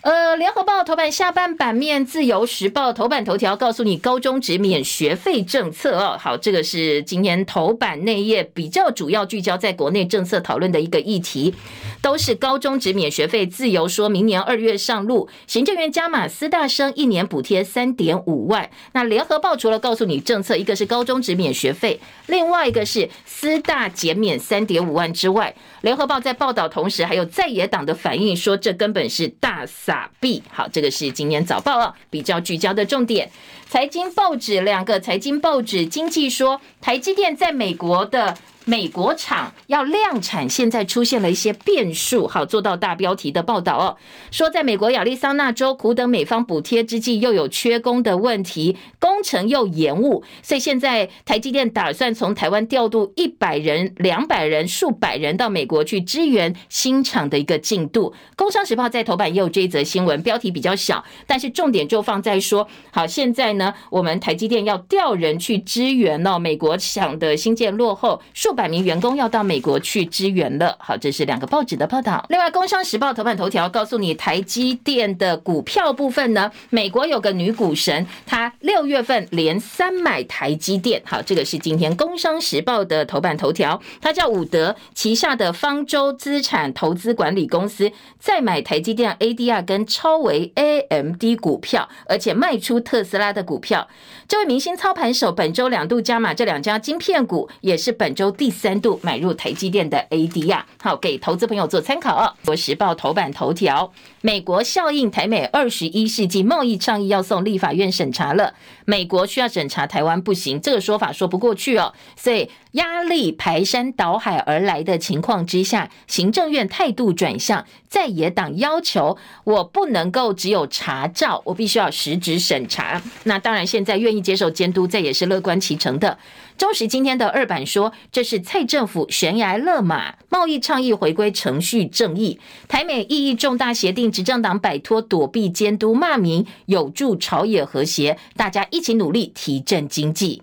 [0.03, 6.17] 呃，联合报头版下半版面，自由时报头版头条告诉你高中职免学费政策哦。
[6.19, 11.55] 好，这个是今天头版内页比较主要聚焦在国内政策讨论的一个议题，
[12.01, 13.47] 都是高中职免学费。
[13.47, 18.71] 自由说明年二月上路，行政院加码私大生一年补贴三点五万。
[18.93, 30.41] 那联合报除了告诉你政策，一个是高中职免学费，另外一个是私大减免三点五万之外，联合报在报道同时还有在野党的反应，说这根本是大撒币。
[30.49, 33.29] 好，这个是今天早报啊，比较聚焦的重点。
[33.69, 38.39] 财经报纸两个财经报纸，经济说台积电在美国的。
[38.71, 42.29] 美国厂要量产，现在出现了一些变数。
[42.29, 43.97] 好，做到大标题的报道哦，
[44.31, 58.15] 说在美国亚利桑那州苦等美方补贴之际，又有缺工的问题，工程又延误，所以现在台积电打算从台湾调度一百人、两百人、数百人到美国去支援新厂的一个进度。
[58.37, 70.77] 工商时报在头版也有这一则新闻，标题比较小，但是重点就放在说，好，现在呢，我们台积电要调人去支援哦，美国厂的新建落后数百名员工要到美国去支援了。
[70.79, 72.27] 好，这是两个报纸的报道。
[72.29, 81.01] 另外，《工商时报》头版头条告诉你，台积电的股票部分呢，美国有个女股神，她六月份连三买台积电。
[81.07, 83.81] 好，这个是今天《工商时报》的头版头条。
[84.01, 93.89] 她叫伍德，旗下的方舟资产投资管理公司再买台积电 ADR 跟超微 AMD 股票，而且卖出特斯拉的股票。
[94.29, 98.31] 这位明星操盘手本周两度加码这两家晶片股，也是本周。
[98.31, 102.35] 第三度买入台积电的 ADR，好，给投资朋友做参考哦。
[102.47, 108.53] 《国时报》头版头条：美国效应台美二十一世纪贸易倡议要送立法院审查了，
[108.85, 111.95] 美国需要审查台湾不行，这个说法说不过去哦。
[112.17, 123.01] 所以压力排山倒海而来的情况之下，行政院态度转向，在野党要求我不能够只有查照，我必须要实质审查。
[123.25, 126.19] 那当然，现在愿意接受监督，这也是乐观其成的。
[126.59, 140.43] 中时今天的二版说，这是蔡政府悬崖勒马，贸易倡议回归程序正义，台美意义重大协定，执政党摆脱躲避监督骂名，有助朝野和谐，大家一起努力提振经济。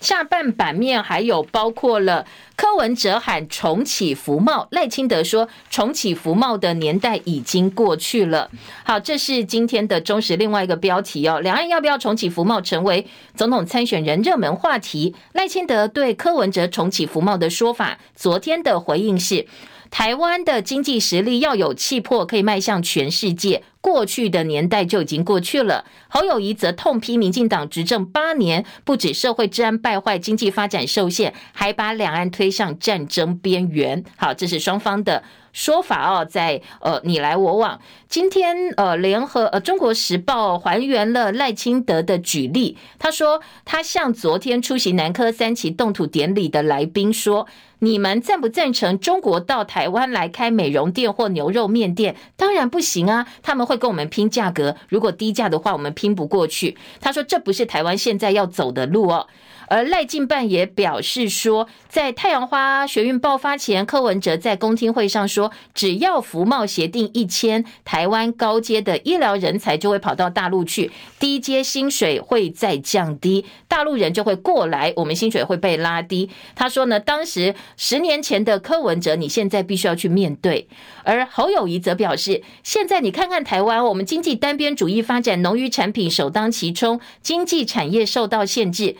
[0.00, 8.48] 下半版面还有包括了柯文哲喊重启服贸，赖清德说重启服贸的年代已经过去了。
[8.84, 11.40] 好，这是今天的中时另外一个标题哦。
[11.40, 15.16] 两岸要不要重启服贸成为总统参选人热门话题？
[15.32, 19.48] 赖清德对柯文哲重启服贸的说法，昨天的回应是。
[19.90, 23.62] 台湾的经济实力要有气魄，可以迈向全世界。
[23.80, 25.84] 过去的年代就已经过去了。
[26.08, 34.04] 侯友谊则痛批民进党执政八年，不止社会治安败坏，经济发展受限，还把两岸推向战争边缘。
[34.16, 35.22] 好，这是双方的
[35.58, 37.80] 说法哦，在呃你来我往。
[38.08, 47.48] 今天呃联合呃中国时报还原了赖清德的举例，他说他向昨天出席南科三期动土典礼的来宾说。
[47.80, 52.16] 你们赞不赞成中国到台湾来开美容店或牛肉面店？
[52.36, 53.24] 当然不行啊！
[53.40, 56.76] 他们会跟我们拼价格，如果低价的话，我们拼不过去。
[57.00, 59.28] 他说这不是台湾现在要走的路哦。
[59.68, 76.30] 而赖进办也表示说，在太阳花学运爆发前，柯文哲在公听会上说，只要服贸协定一签，台湾高阶的医疗人才就会跑到大陆去，低阶薪水会再降低，大陆人就会过来，我们薪水会被拉低。
[76.54, 80.66] 他说呢，当时十年前的柯文哲，你现在必须要去面对。
[81.04, 88.96] 而侯友宜则表示，现在你看看台湾，我们经济单边主义发展，农渔产品首当其冲，经济产业受到限制。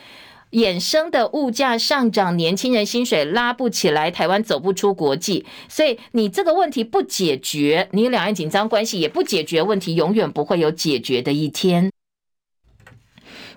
[0.52, 11.90] 衍生的物价上涨，年轻人薪水拉不起来，台湾走不出国际，所以你这个问题不解决，你两岸紧张关系也不解决，问题永远不会有解决的一天。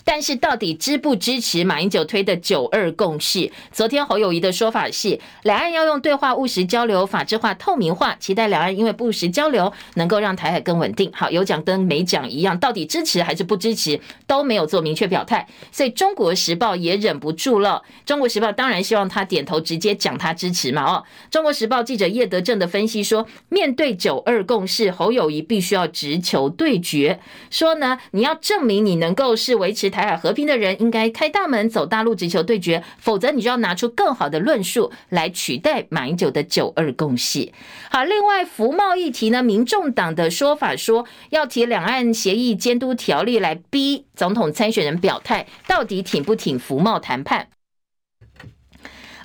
[0.04, 3.52] 但是到底支不支持马英九推的九二共识？
[3.72, 11.12] 昨天侯友宜的说法是，两岸要用对话务实交流，法制化、透明化，期待两岸因为务实交流能够让台海更稳定。
[11.14, 15.48] 好，有讲跟没讲一样，到底支持还是不支持都没有做明确表态。
[15.72, 17.84] 所以中国时报也忍不住了。
[18.04, 20.84] 中国时报当然希望他点头，直接讲他支持嘛。
[20.84, 27.20] 哦，中国时报记者叶德正的分析说，面对九二共识，侯友宜必须要直球对决，
[27.52, 29.91] 说呢，你要证明你能够是维持。
[29.92, 37.52] 台海和平的人应该开大门走大陆直球对决，否则你就要拿出更好的论述来取代马英九的九二共识。
[37.92, 47.50] 好，另外服贸议题呢，民众党的说法说要提两岸协议监督条例来逼总统参选人表态，到底挺不挺服贸谈判？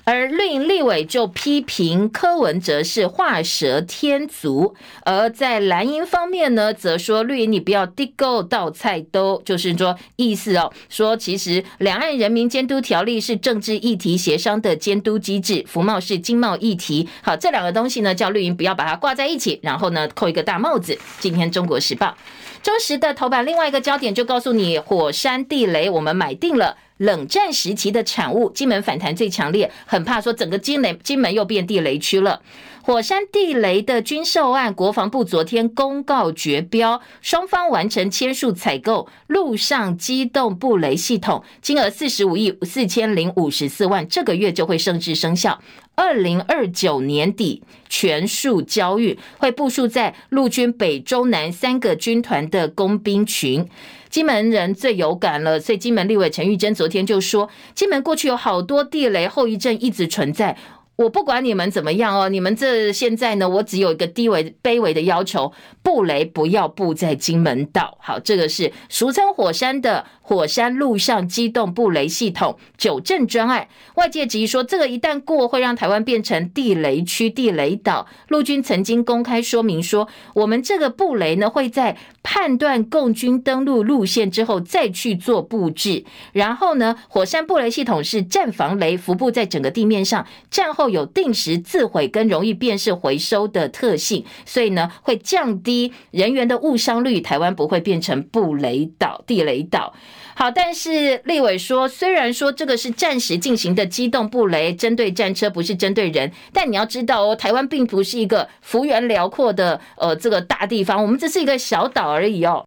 [0.07, 17.09] 而绿营立委就批评柯文哲是画蛇添足，而在蓝营方面呢，则说绿营你不要地沟倒菜兜，就是说意思哦，说其实两岸人民监督条例是政治议题协商的监督机制，服贸是经贸议题。
[17.21, 20.97] 好，这两个东西呢，叫绿营不要把它挂在一起，然后呢扣一个大帽子。
[21.19, 22.15] 今天中国时报、
[22.63, 26.77] 中时的头版另外一个焦点就告诉你，火山地雷我们买定了。
[26.97, 32.41] 冷战时期的产物，金门反弹最强烈，很怕说整个金雷金门又变地雷区了。
[32.81, 45.59] 火山地雷的军售案，国防部昨天公告绝标，双方完成签署采购陆上机动布雷系统，金额四十五亿四千零五十四万，这个月就会升至生效。
[45.97, 53.67] 二零二九年底全数交运，会部署在陆军北中南三个军团的工兵群。
[54.07, 60.55] 金门人最有感了，所以金门立委陈玉珍昨天就说，金门过去有好多地雷后遗症一直存在。
[60.97, 67.95] 我不管你们怎么样哦，你们这现在呢，我只有一个低微卑微的要求，布雷不要布在金门岛。
[68.01, 73.67] 好，这个是俗称火山的火山陆上机动布雷系统九正专案。
[73.93, 78.07] 外界质疑说，这个一旦过，会让台湾变成地雷区、地雷岛。
[78.29, 86.03] 陆军曾经公开说明说，我们这个布雷呢，会在判断共军登陆路线之后再去做布置。
[86.33, 90.86] 然后呢，火山布雷系统是战防雷，伏布在整个地面上，战后。
[90.89, 97.21] 有定时自毁跟容易辨识回收的特性，所以呢，会降低人员的误伤率。
[97.21, 99.93] 台湾不会变成布雷岛、地雷岛。
[100.35, 112.66] 好，但是立委说，虽然说这个是暂时进行的机动布雷，针对战车，不是针对人，但你要知道哦，台湾并不是一个幅员辽阔的呃这个大地方，我们只是一个小岛而已哦。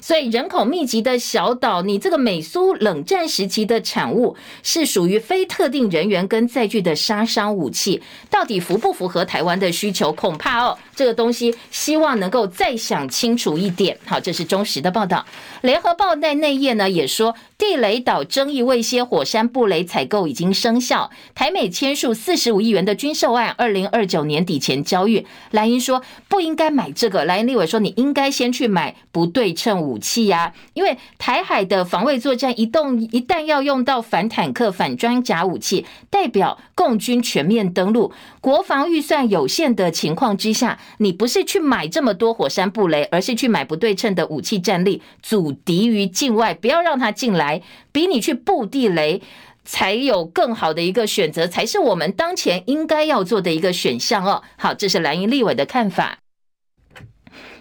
[0.00, 10.12] 所以人口密集的小岛，你这个美苏冷战时期的产物是属于非特定人员跟载具的杀伤武器，到底符不符合台湾的需求？
[10.12, 13.98] 恐怕哦，这个东西希望能够再想清楚一点。
[14.04, 15.24] 好，这是中时的报道。
[15.62, 25.24] 联合报在内页呢也说，地雷岛争议未歇，火山布雷采购已经生效，台美签署四十五亿元的军售案，二零二九年底前交运。
[25.52, 49.22] 莱茵说不应该买这个，莱茵立委说你应该先去买不对称武器呀、因为台海的防卫作战一动一旦要用到反坦克、反装甲武器，代表共军全面登陆，国防预算有限的情况之下，你不是去买这么多火山布雷，而是去买不对称的武器战力，阻敌于境外，不要让他进来，比你去布地雷
[49.64, 54.42] 才有更好的一个选择，才是我们当前应该要做的一个选项哦。
[54.58, 56.18] 好，这是蓝营立委的看法。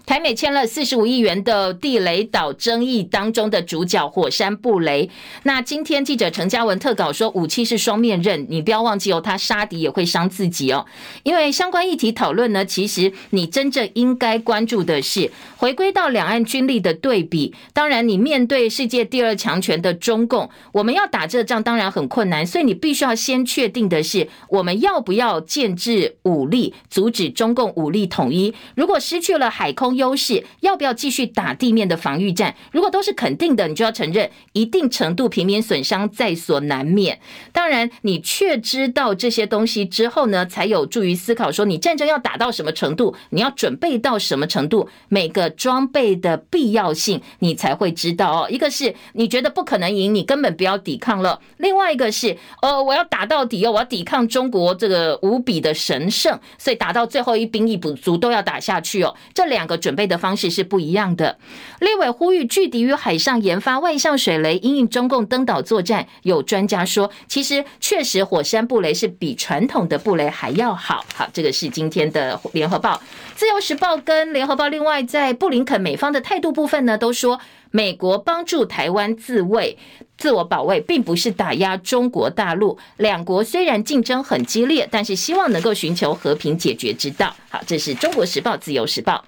[0.06, 5.10] 台美签了四十五亿元的地雷岛争议当中的主角火山布雷。
[5.44, 10.86] 那今天记者陈嘉文特稿说，武器是双面刃，你不要忘记哦，他杀敌也会伤自己哦。
[11.24, 17.56] 因为相关议题讨论呢，其实你真正应该关注的是回归到两岸军力的对比。
[17.72, 28.54] 当然，你面对世界第二强权的中共，我们要打这仗当然很困难，所以你必须要先确定的是，我们要不要建制武力，阻止中共武力统一。
[28.76, 29.93] 如果失去了海空。
[29.96, 32.56] 优势，要不要继续打地面的防御战？
[32.72, 37.20] 如果都是肯定的，你就要承认一定程度平民损伤在所难免。
[37.52, 48.48] 当然，你确知道这些东西之后呢，才有助于思考说，你战争要打到什么程度，你要准备到什么程度，每个装备的必要性，你才会知道哦。
[48.50, 59.16] 一个是你觉得不可能赢，你根本不要抵抗了；另外一个是，呃，我要打到底哦，我要抵抗中国这个无比的神圣，所以打到最后一兵役不足都要打下去哦。
[59.34, 61.38] 这两个准备的方式是不一样的。
[61.82, 66.08] 立委呼吁拒敌于海上研发万向水雷，因应中共登岛作战。
[66.22, 71.04] 有专家说，其实确实火山布雷是比传统的布雷还要好。
[71.14, 73.02] 好，这个是今天的联合报、
[73.36, 74.70] 自由时报跟联合报。
[74.70, 77.38] 另外，在布林肯美方的态度部分呢，都说
[77.72, 79.78] 美国帮助台湾自卫、
[80.18, 82.78] 自我保卫，并不是打压中国大陆。
[82.98, 87.36] 两国虽然竞争很激烈，但是希望能够寻求和平解决之道。
[87.50, 89.26] 好，这是中国时报、自由时报。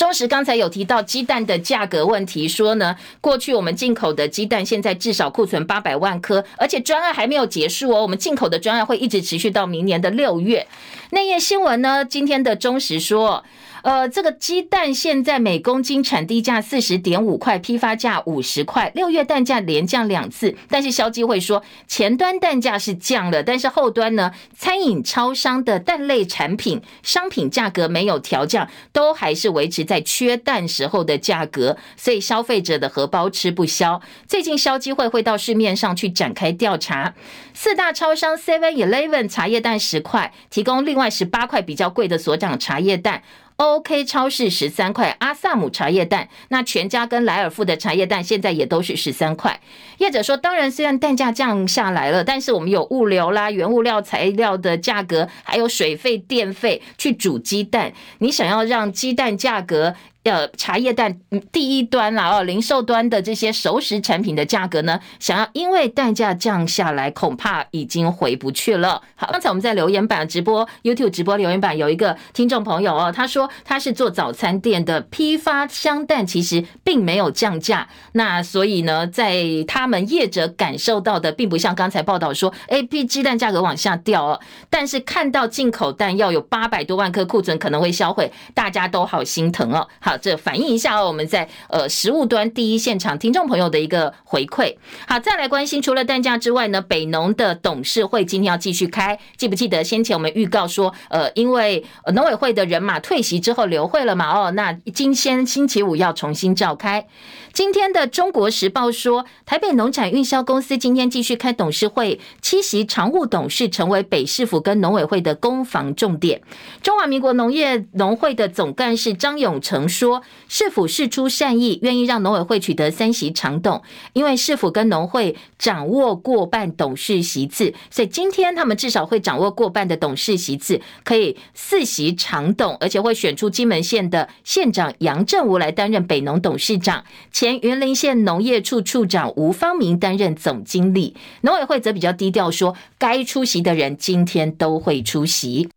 [0.00, 10.66] 中时刚才有提到鸡蛋的价格问题，说呢，过去我们进口的鸡蛋现在至少库存八百万颗，而且专案还没有结束哦，我们进口的专案会一直持续到明年的六月。
[11.10, 13.44] 那页新闻呢，今天的中时说。
[13.82, 18.90] 呃，这个鸡蛋现在每公斤产地价四十点五块，批发价五十块。
[18.94, 34.00] 六月蛋价连降两次，但是消基会说前端蛋价是降了，但是后端呢，餐饮超商的蛋类产品商品价格没有调降，都还是维持在缺蛋时候的价格，所以消费者的荷包吃不消。
[34.26, 37.14] 最近消基会会到市面上去展开调查，
[37.54, 43.22] 四大超商 Seven Eleven 茶叶蛋十块，提供另外十八块比较贵的所长茶叶蛋。
[43.60, 49.60] OK 超市十三块，阿萨姆茶叶蛋，那全家跟莱尔富的茶叶蛋现在也都是十三块。
[49.98, 59.94] 业者说，当然虽然蛋价降下来了，但是我们有物流啦、原物料材料的价格，还有水费、电费去煮鸡蛋，你想要让鸡蛋价格。
[60.24, 61.18] 呃，茶叶蛋
[61.50, 69.00] 第一端啦，哦，零售端的这些熟食产品的价格呢，想要因为蛋价降下来，恐怕已经回不去了。
[69.16, 89.88] 好，刚才我们在留言板直播 YouTube 直播留言板有一个听众朋友哦，他说他是做早餐店的，批发香蛋其实并没有降价，那所以呢，在他们业者感受到的，并不像刚才报道说，A P 鸡蛋价格往下掉哦，但是看到进口蛋要有八百多万颗库存可能会销毁，大家都好心疼哦。
[89.98, 94.74] 好，好这反映一下哦，我们在呃实物端第一现场听众朋友的一个回馈。
[95.06, 104.26] 好，再来关心，除了蛋价之外呢，北农的董事会今天要继续开，记不记得先前我们预告说，呃，因为农委会的人马退席之后流会了嘛？
[104.32, 107.06] 哦，那今天星期五要重新召开。
[107.52, 116.42] 今天的《中国时报》说，台北农产运销公司今天继续开董事会，七席常务董事成为北市府跟农委会的攻防重点。
[116.82, 123.82] 中华民国农业农会的总干事张永成说，市府释出善意，愿意让农委会取得三席常董，
[124.14, 137.04] 因为市府跟农会掌握过半董事席次，所以今天他们至少会掌握过半的董事席次，可以四席常董，而且会选出金门县的县长杨振武来担任北农董事长。
[137.30, 145.68] 前云林县农业处处长吴方明担任总经理，农委会则比较低调，说该出席的人今天都会出席。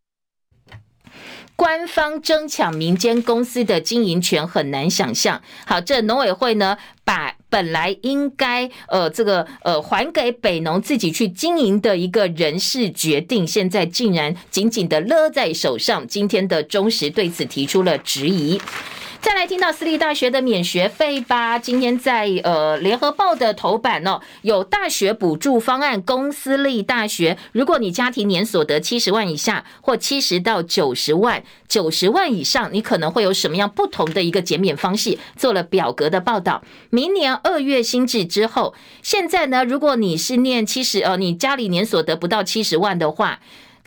[1.55, 5.41] 官方争抢民间公司的经营权很难想象。
[5.65, 16.07] 好，这农委会呢，把本来应该呃这个呃还给北农自己去经营的一个人事决定，现在竟然紧紧的勒在手上。
[16.07, 18.59] 今天的中时对此提出了质疑。
[19.23, 21.57] 再来听到私立大学的免学费吧。
[21.57, 35.17] 今天在呃联合报的头版哦，有大学补助方案，公私立大学，如果你家庭年所得七十万以下，或七十到九十万，九十万以上，你可能会有什么样不同的一个减免方式？
[35.37, 36.61] 做了表格的报道。
[36.89, 43.39] 明年二月新制之后，现在呢，如果你是念七十呃，你家里年所得不到七十万的话。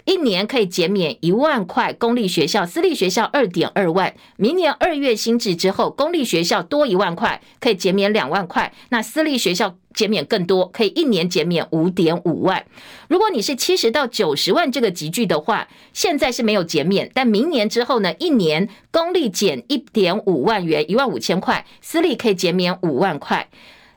[0.06, 4.14] 一年可以减免一万块，公立学校、私立学校二点二万。
[4.36, 8.72] 明年二月新制之后，公立学校多一万块，可以减免两万块。
[8.90, 12.64] 那私立学校减免更多，可以一年减免五点五万。
[13.08, 23.48] 如果你是七十到九十万这个集距的话，现在是没有减免，但明年之后呢，一年公立减一点五万元，一万五千块，私立可以减免五万块。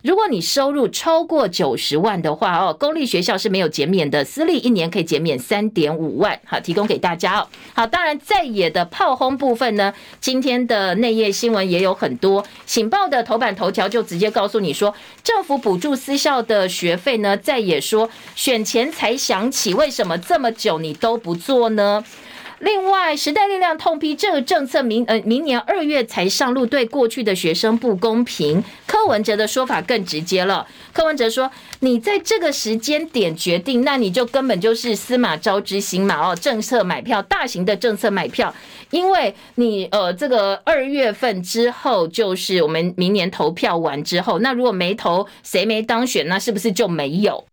[0.02, 7.48] 如果你收入超过九十万的话哦，公立学校是没有减免的，私立一年可以减免三点五万，好，提供给大家哦。
[7.74, 22.02] 好，当然在野的炮轰部分呢，今天的内页新闻也有很多，《醒报》的头版头条就直接告诉你说，政府补助私校的学费呢，在野说选前才想起，为什么这么久你都不做呢？
[22.60, 28.62] 另外，时代力量痛批这个政策明呃明年二月才上路，对过去的学生不公平。
[28.86, 31.50] 柯文哲的说法更直接了，柯文哲说
[31.80, 36.32] ：“你在这个时间点决定，那你就根本就是司马昭之心嘛！
[36.32, 38.54] 哦，政策买票，大型的政策买票，
[38.90, 47.46] 因为你呃这个二月份之后就是我们明年投票完之后，那如果没投，谁没当选，那是不是就没有？”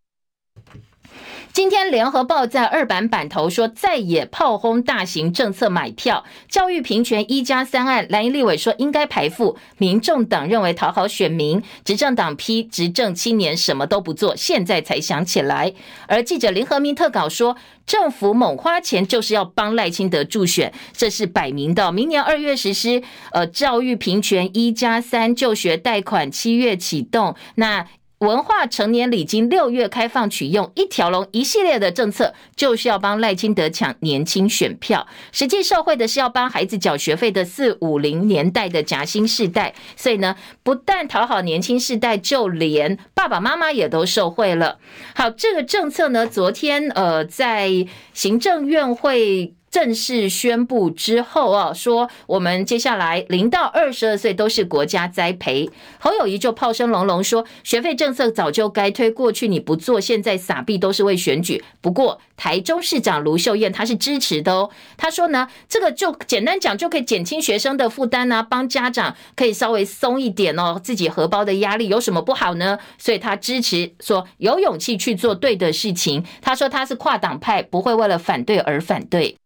[1.56, 15.72] 今天联合报在二版版头说，再也炮轰大型政策买票，教育平权一加三案，蓝营立委说应该排付，民众党认为讨好选民，执政党批执政七年什么都不做，现在才想起来。
[16.06, 21.90] 而记者林和明特稿说，政府猛花钱就是要帮赖清德助选，这是摆明的。
[21.90, 23.02] 明年二月实施，
[23.32, 27.86] 呃，教育平权一加三就学贷款七月启动，那。
[28.20, 35.06] 文化成年礼金六月开放取用，一条龙一系列的政策，就是要帮赖清德抢年轻选票。
[35.32, 39.74] 实际受惠的是要帮孩子缴学费的四五零年代的夹心世代。
[39.96, 44.78] 所以呢，不但讨好年轻世代，就连爸爸妈妈也都受惠了。
[45.14, 49.52] 好，这个政策呢，昨天呃，在行政院会。
[49.76, 55.68] 正式宣布之后啊，说我们接下来零到二十二岁都是国家栽培。
[55.98, 61.62] 侯友宜就炮声隆隆说，学费政策早就该推，过去你不做，现在撒币都是为选举。
[61.82, 72.78] 不过台中市长卢秀燕她是支持的哦，她说呢，这个就简单讲就可以减轻学生的负担啊，帮家长可以稍微松一点哦，自己荷包的压力有什么不好呢？
[72.96, 76.24] 所以她支持说有勇气去做对的事情。
[76.40, 79.36] 她说她是跨党派，不会为了反对而反对。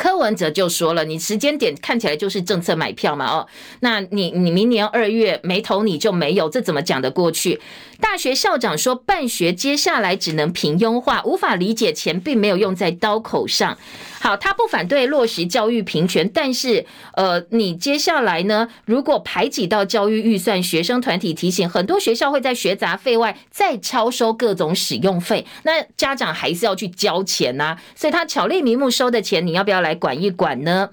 [0.00, 3.46] 柯文哲就说了，你时间点看起来就是政策买票嘛，哦，
[3.80, 7.60] 那你你明年二月没投你就没有，这怎么讲得过去？
[8.00, 13.78] 大学校长说办学接下来只能平庸化，无法理解钱并没有用在刀口上。
[14.18, 16.84] 好，他不反对落实教育平权，但是
[17.14, 29.90] 呃，你接下来呢，如果排挤到教育预算，学生团体提醒，很多学校会在学杂费外再超收各种使用费，那家长还是要去交钱呐，所以他巧立名目收的钱，你要不要来？
[30.00, 30.88] 管一管呢？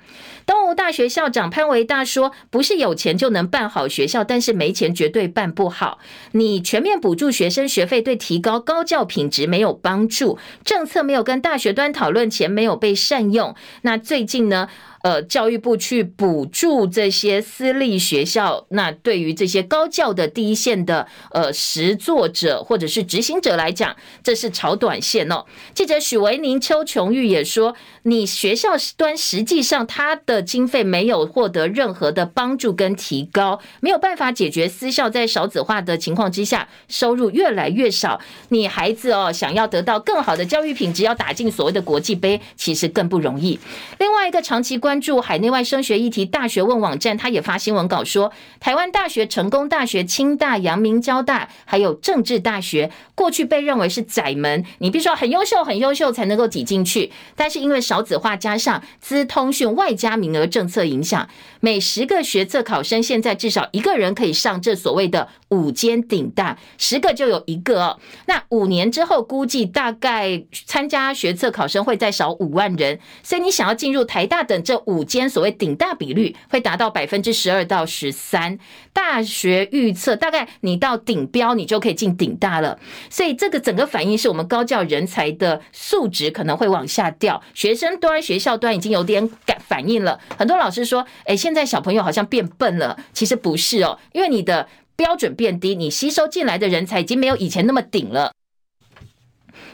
[0.46, 6.00] 东吴大学校长潘维大说：“不是有钱就能办好学校，但是没钱绝对办不好。
[6.32, 10.38] 你全面补助学生学费，对提高高教品质没有帮助。
[10.64, 13.56] 政策没有跟大学端讨论，钱没有被善用。
[13.82, 14.68] 那最近呢？”
[15.02, 25.46] 呃，教育部去补助这些私立学校，那对于这些高教的第一线的呃实作者或者是执行者来讲，这是炒短线哦。
[25.74, 38.20] 记者许维宁、邱琼玉也说，你学校端实际上他的经费没有获得任何的帮助跟提高，没有办法解决私校在少子化的情况之下收入越来越少。
[38.50, 43.60] 你孩子哦，想要得到更好的教育品质，要打进所谓的国际杯，其实更不容易。
[44.00, 44.98] 另外一个长期关。
[45.00, 57.12] 注海内外升学议题，大学问网站他也发新闻稿说，台湾大学、成功大学、清大、阳明交大，还有政治大学，过去被认为是窄门，你必须要很优秀、很优秀才能够挤进去。
[57.36, 61.30] 但是因为少子化加上资通讯外加名额政策影响，
[61.60, 68.00] 每十个学测考生现在至少一个人可以上这所谓的五间顶大，十个就有一个哦。
[68.26, 74.77] 那五年之后，估计大概参加学测考生会再少五万人，所以你想要进入台大等这。
[74.86, 78.58] 五间所谓顶大比率会达到百分之十二到十三，
[78.94, 82.80] 大学预测大概你到顶标，你就可以进顶大了。
[83.10, 90.20] 所以这个整个反应是我们高教人才的素质可能会往下掉，学生端、学校端已经有点感反应了。
[90.38, 98.32] 很多老师说：“哎，现在小朋友好像变笨了。”其实不是哦，因为你的标准变低，你吸收进来的人才已经没有以前那么顶了。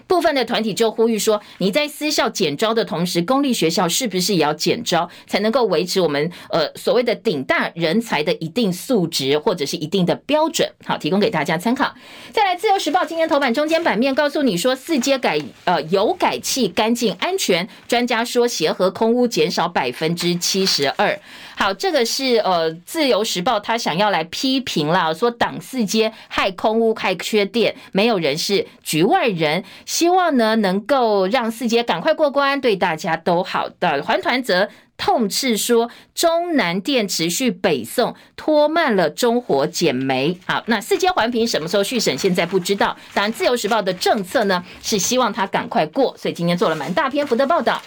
[0.08, 10.70] 部分的团体就呼吁说，你在私校减招的同时，公立学校是不是也要减招，才能够维持我们呃所谓的顶大人才的一定素质或者是一定的标准？
[10.86, 11.94] 好，提供给大家参考。
[12.32, 21.20] 再来，《自由时报》今天头版中间版面告诉你说，四阶改呃油改气干净安全，专家说协和空污减少百分之七十二。
[21.56, 29.64] 好，这个是呃《自由时报》他想要来批评了，说党四阶害空屋害缺电，没有人是局外人。
[29.86, 34.02] 希望呢能够让四阶赶快过关，对大家都好的。
[34.04, 40.38] 环团则痛斥说，中南电持续北送，拖慢了中火减煤。
[40.46, 42.18] 好，那四阶环评什么时候续审？
[42.18, 42.96] 现在不知道。
[43.14, 47.82] 当然，《自由时报》的政策呢是希望他赶快过，所以今天做了蛮大篇幅的报道。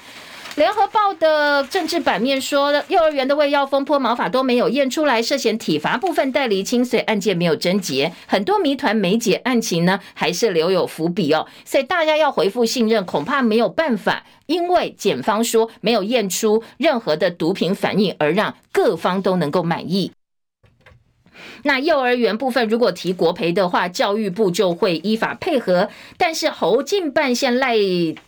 [0.57, 11.47] 联合报的政治版面说，幼儿园的喂药风波毛发都没有验出来，涉嫌体罚部分待厘清，所以案件没有侦结，很多谜团没解，案情呢还是留有伏笔哦。
[11.67, 20.13] 所以大家要恢复信任，恐怕没有办法，因为检方说没有验出任何的毒品反应，而让各方都能够满意。
[21.65, 25.91] 那幼儿园部分，如果提国赔的话，教育部就会依法配合。
[26.17, 27.77] 但是侯进办线赖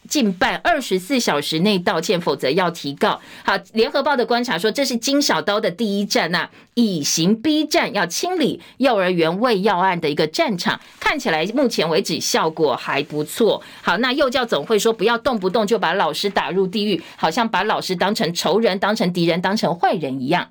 [0.09, 3.21] 近半二十四小时内道歉，否则要提告。
[3.45, 10.81] 好，联合报的观察说，这是金小刀的第一站呐，以刑逼战，要清理幼儿园喂药案的一个战场。
[10.99, 13.63] 看起来目前为止效果还不错。
[13.83, 20.49] 好，那幼教总会说，不要动不动就把老师打入地狱，好像把老师当成仇人、当成敌人、当成坏人一样。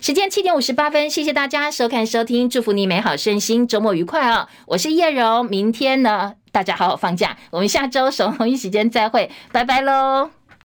[0.00, 4.48] 时间七点五十八分，谢谢大家收看收听，祝福你美好身心，周末愉快哦！
[4.66, 10.30] 我是叶柔，明天呢，大家好好放假，我们下周同一时间再会，拜拜喽。